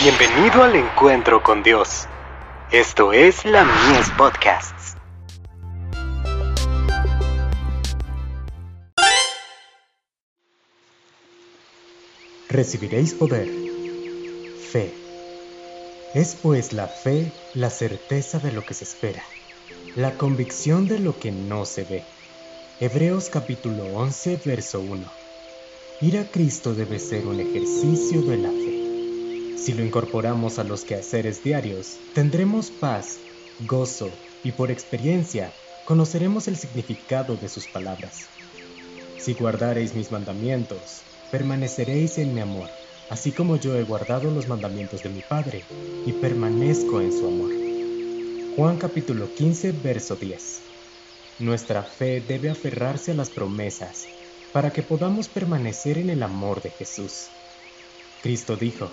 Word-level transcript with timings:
Bienvenido 0.00 0.62
al 0.62 0.76
encuentro 0.76 1.42
con 1.42 1.64
Dios. 1.64 2.06
Esto 2.70 3.12
es 3.12 3.44
la 3.44 3.64
Mies 3.64 4.08
Podcasts. 4.16 4.94
Recibiréis 12.48 13.12
poder. 13.14 13.48
Fe. 14.70 14.94
Es 16.14 16.36
pues 16.36 16.72
la 16.72 16.86
fe 16.86 17.32
la 17.54 17.68
certeza 17.68 18.38
de 18.38 18.52
lo 18.52 18.64
que 18.64 18.74
se 18.74 18.84
espera, 18.84 19.24
la 19.96 20.12
convicción 20.12 20.86
de 20.86 21.00
lo 21.00 21.18
que 21.18 21.32
no 21.32 21.64
se 21.64 21.82
ve. 21.82 22.04
Hebreos 22.78 23.30
capítulo 23.30 23.82
11, 23.96 24.42
verso 24.44 24.78
1. 24.78 25.04
Ir 26.02 26.18
a 26.18 26.24
Cristo 26.30 26.72
debe 26.72 27.00
ser 27.00 27.26
un 27.26 27.40
ejercicio 27.40 28.22
de 28.22 28.36
la 28.36 28.50
fe. 28.50 28.77
Si 29.58 29.72
lo 29.74 29.84
incorporamos 29.84 30.60
a 30.60 30.64
los 30.64 30.84
quehaceres 30.84 31.42
diarios, 31.42 31.98
tendremos 32.14 32.70
paz, 32.70 33.18
gozo 33.66 34.12
y 34.44 34.52
por 34.52 34.70
experiencia 34.70 35.52
conoceremos 35.84 36.46
el 36.46 36.56
significado 36.56 37.36
de 37.36 37.48
sus 37.48 37.66
palabras. 37.66 38.30
Si 39.18 39.34
guardareis 39.34 39.94
mis 39.94 40.12
mandamientos, 40.12 41.02
permaneceréis 41.32 42.18
en 42.18 42.34
mi 42.34 42.40
amor, 42.40 42.70
así 43.10 43.32
como 43.32 43.56
yo 43.56 43.74
he 43.76 43.82
guardado 43.82 44.30
los 44.30 44.46
mandamientos 44.46 45.02
de 45.02 45.10
mi 45.10 45.22
Padre 45.22 45.64
y 46.06 46.12
permanezco 46.12 47.00
en 47.00 47.12
su 47.12 47.26
amor. 47.26 47.50
Juan 48.56 48.78
capítulo 48.78 49.34
15, 49.34 49.72
verso 49.72 50.14
10. 50.14 50.60
Nuestra 51.40 51.82
fe 51.82 52.20
debe 52.20 52.48
aferrarse 52.48 53.10
a 53.10 53.14
las 53.14 53.30
promesas 53.30 54.06
para 54.52 54.72
que 54.72 54.84
podamos 54.84 55.28
permanecer 55.28 55.98
en 55.98 56.10
el 56.10 56.22
amor 56.22 56.62
de 56.62 56.70
Jesús. 56.70 57.26
Cristo 58.22 58.56
dijo, 58.56 58.90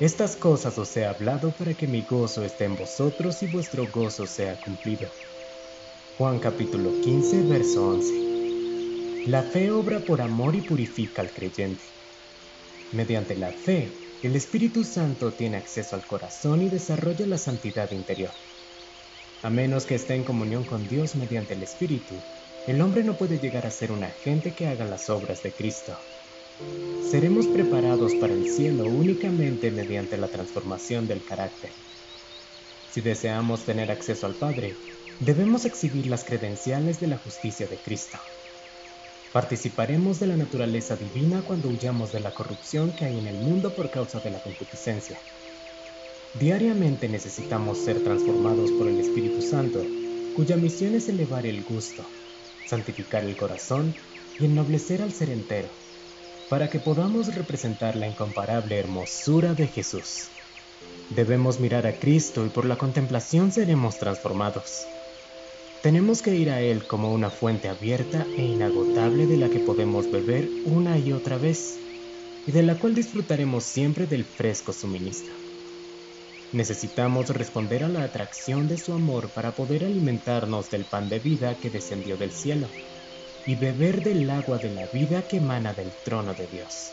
estas 0.00 0.36
cosas 0.36 0.76
os 0.78 0.96
he 0.96 1.04
hablado 1.04 1.52
para 1.52 1.74
que 1.74 1.86
mi 1.86 2.02
gozo 2.02 2.44
esté 2.44 2.64
en 2.64 2.76
vosotros 2.76 3.42
y 3.42 3.46
vuestro 3.46 3.86
gozo 3.92 4.26
sea 4.26 4.60
cumplido. 4.60 5.08
Juan 6.18 6.40
capítulo 6.40 7.00
15, 7.00 7.42
verso 7.42 7.88
11. 7.88 9.28
La 9.28 9.42
fe 9.42 9.70
obra 9.70 10.00
por 10.00 10.20
amor 10.20 10.56
y 10.56 10.62
purifica 10.62 11.22
al 11.22 11.32
creyente. 11.32 11.84
Mediante 12.92 13.36
la 13.36 13.52
fe, 13.52 13.92
el 14.22 14.34
Espíritu 14.36 14.84
Santo 14.84 15.32
tiene 15.32 15.58
acceso 15.58 15.94
al 15.94 16.06
corazón 16.06 16.62
y 16.62 16.68
desarrolla 16.68 17.26
la 17.26 17.38
santidad 17.38 17.90
interior. 17.92 18.32
A 19.42 19.50
menos 19.50 19.86
que 19.86 19.94
esté 19.94 20.14
en 20.14 20.24
comunión 20.24 20.64
con 20.64 20.88
Dios 20.88 21.14
mediante 21.14 21.54
el 21.54 21.62
Espíritu, 21.62 22.14
el 22.66 22.80
hombre 22.80 23.04
no 23.04 23.16
puede 23.16 23.38
llegar 23.38 23.66
a 23.66 23.70
ser 23.70 23.92
un 23.92 24.02
agente 24.02 24.54
que 24.54 24.66
haga 24.66 24.84
las 24.84 25.10
obras 25.10 25.42
de 25.42 25.52
Cristo. 25.52 25.96
Seremos 27.10 27.48
preparados 27.48 28.14
para 28.14 28.32
el 28.32 28.48
cielo 28.48 28.84
únicamente 28.84 29.72
mediante 29.72 30.16
la 30.16 30.28
transformación 30.28 31.08
del 31.08 31.24
carácter. 31.24 31.70
Si 32.92 33.00
deseamos 33.00 33.64
tener 33.64 33.90
acceso 33.90 34.26
al 34.26 34.34
Padre, 34.34 34.76
debemos 35.18 35.64
exhibir 35.64 36.06
las 36.06 36.22
credenciales 36.22 37.00
de 37.00 37.08
la 37.08 37.18
justicia 37.18 37.66
de 37.66 37.76
Cristo. 37.76 38.18
Participaremos 39.32 40.20
de 40.20 40.28
la 40.28 40.36
naturaleza 40.36 40.94
divina 40.94 41.42
cuando 41.44 41.70
huyamos 41.70 42.12
de 42.12 42.20
la 42.20 42.32
corrupción 42.32 42.92
que 42.92 43.06
hay 43.06 43.18
en 43.18 43.26
el 43.26 43.36
mundo 43.36 43.74
por 43.74 43.90
causa 43.90 44.20
de 44.20 44.30
la 44.30 44.40
concupiscencia. 44.40 45.18
Diariamente 46.38 47.08
necesitamos 47.08 47.78
ser 47.78 47.98
transformados 48.04 48.70
por 48.72 48.86
el 48.86 49.00
Espíritu 49.00 49.42
Santo, 49.42 49.84
cuya 50.36 50.56
misión 50.56 50.94
es 50.94 51.08
elevar 51.08 51.46
el 51.46 51.64
gusto, 51.64 52.06
santificar 52.64 53.24
el 53.24 53.36
corazón 53.36 53.92
y 54.38 54.44
ennoblecer 54.44 55.02
al 55.02 55.12
ser 55.12 55.30
entero 55.30 55.83
para 56.48 56.68
que 56.68 56.78
podamos 56.78 57.34
representar 57.34 57.96
la 57.96 58.06
incomparable 58.06 58.78
hermosura 58.78 59.54
de 59.54 59.66
Jesús. 59.66 60.28
Debemos 61.10 61.60
mirar 61.60 61.86
a 61.86 61.98
Cristo 61.98 62.44
y 62.44 62.48
por 62.48 62.64
la 62.66 62.76
contemplación 62.76 63.52
seremos 63.52 63.98
transformados. 63.98 64.86
Tenemos 65.82 66.22
que 66.22 66.34
ir 66.34 66.50
a 66.50 66.60
Él 66.60 66.86
como 66.86 67.12
una 67.12 67.30
fuente 67.30 67.68
abierta 67.68 68.26
e 68.36 68.42
inagotable 68.42 69.26
de 69.26 69.36
la 69.36 69.48
que 69.48 69.58
podemos 69.58 70.10
beber 70.10 70.48
una 70.64 70.98
y 70.98 71.12
otra 71.12 71.36
vez 71.36 71.78
y 72.46 72.52
de 72.52 72.62
la 72.62 72.76
cual 72.76 72.94
disfrutaremos 72.94 73.64
siempre 73.64 74.06
del 74.06 74.24
fresco 74.24 74.72
suministro. 74.72 75.32
Necesitamos 76.52 77.30
responder 77.30 77.84
a 77.84 77.88
la 77.88 78.04
atracción 78.04 78.68
de 78.68 78.78
su 78.78 78.92
amor 78.92 79.28
para 79.30 79.52
poder 79.52 79.84
alimentarnos 79.84 80.70
del 80.70 80.84
pan 80.84 81.08
de 81.08 81.18
vida 81.18 81.54
que 81.56 81.68
descendió 81.68 82.16
del 82.16 82.32
cielo 82.32 82.68
y 83.46 83.56
beber 83.56 84.02
del 84.02 84.28
agua 84.30 84.58
de 84.58 84.70
la 84.70 84.86
vida 84.86 85.26
que 85.28 85.36
emana 85.36 85.74
del 85.74 85.90
trono 86.04 86.32
de 86.34 86.46
Dios. 86.46 86.90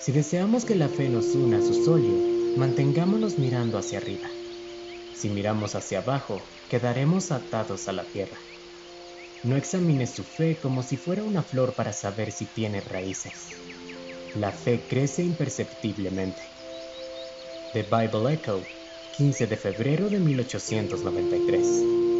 Si 0.00 0.12
deseamos 0.12 0.64
que 0.64 0.74
la 0.74 0.88
fe 0.88 1.08
nos 1.08 1.26
una 1.34 1.58
a 1.58 1.62
su 1.62 1.84
solio, 1.84 2.56
mantengámonos 2.56 3.38
mirando 3.38 3.76
hacia 3.76 3.98
arriba. 3.98 4.28
Si 5.14 5.28
miramos 5.28 5.74
hacia 5.74 5.98
abajo, 5.98 6.40
quedaremos 6.70 7.30
atados 7.30 7.88
a 7.88 7.92
la 7.92 8.04
tierra. 8.04 8.38
No 9.42 9.56
examines 9.56 10.10
su 10.10 10.22
fe 10.22 10.56
como 10.62 10.82
si 10.82 10.96
fuera 10.96 11.22
una 11.22 11.42
flor 11.42 11.74
para 11.74 11.92
saber 11.92 12.32
si 12.32 12.46
tiene 12.46 12.80
raíces. 12.80 13.32
La 14.36 14.52
fe 14.52 14.80
crece 14.88 15.22
imperceptiblemente. 15.22 16.40
The 17.74 17.82
Bible 17.82 18.32
Echo, 18.32 18.62
15 19.18 19.46
de 19.46 19.56
febrero 19.56 20.08
de 20.08 20.20
1893. 20.20 22.19